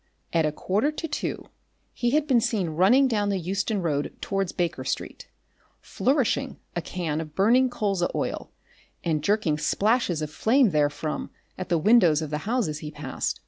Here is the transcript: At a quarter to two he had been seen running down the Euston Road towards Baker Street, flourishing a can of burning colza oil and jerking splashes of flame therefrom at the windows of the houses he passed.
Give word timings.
At 0.33 0.47
a 0.47 0.51
quarter 0.51 0.91
to 0.91 1.07
two 1.07 1.49
he 1.93 2.09
had 2.09 2.25
been 2.25 2.41
seen 2.41 2.71
running 2.71 3.07
down 3.07 3.29
the 3.29 3.37
Euston 3.37 3.83
Road 3.83 4.11
towards 4.19 4.51
Baker 4.51 4.83
Street, 4.83 5.27
flourishing 5.79 6.57
a 6.75 6.81
can 6.81 7.21
of 7.21 7.35
burning 7.35 7.69
colza 7.69 8.09
oil 8.15 8.49
and 9.03 9.23
jerking 9.23 9.59
splashes 9.59 10.23
of 10.23 10.31
flame 10.31 10.71
therefrom 10.71 11.29
at 11.55 11.69
the 11.69 11.77
windows 11.77 12.23
of 12.23 12.31
the 12.31 12.39
houses 12.49 12.79
he 12.79 12.89
passed. 12.89 13.39